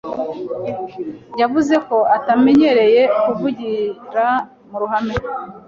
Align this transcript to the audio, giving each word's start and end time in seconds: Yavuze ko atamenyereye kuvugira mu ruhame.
Yavuze 1.41 1.75
ko 1.87 1.97
atamenyereye 2.17 3.01
kuvugira 3.23 4.25
mu 4.69 4.77
ruhame. 4.81 5.15